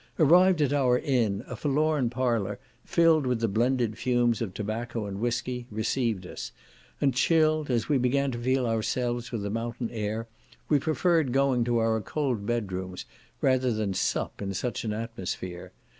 Arrived 0.17 0.63
at 0.63 0.73
our 0.73 0.97
inn, 0.97 1.43
a 1.47 1.55
forlorn 1.55 2.09
parlour, 2.09 2.57
filled 2.83 3.27
with 3.27 3.39
the 3.39 3.47
blended 3.47 3.99
fumes 3.99 4.41
of 4.41 4.51
tobacco 4.51 5.05
and 5.05 5.19
whiskey, 5.19 5.67
received 5.69 6.25
us; 6.25 6.51
and 6.99 7.13
chilled, 7.13 7.69
as 7.69 7.87
we 7.87 7.99
began 7.99 8.31
to 8.31 8.39
feel 8.39 8.65
ourselves 8.65 9.31
with 9.31 9.43
the 9.43 9.51
mountain 9.51 9.91
air, 9.91 10.27
we 10.67 10.79
preferred 10.79 11.31
going 11.31 11.63
to 11.63 11.77
our 11.77 12.01
cold 12.01 12.47
bedrooms 12.47 13.05
rather 13.41 13.71
than 13.71 13.93
sup 13.93 14.41
in 14.41 14.55
such 14.55 14.83
an 14.83 14.91
atmosphere. 14.91 15.71